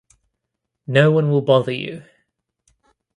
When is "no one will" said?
0.87-1.43